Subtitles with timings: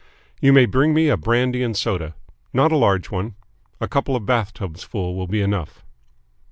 [0.39, 2.15] You may bring me a brandy and soda.
[2.53, 3.35] Not a large one.
[3.79, 5.85] A couple of bath tubs full will be enough."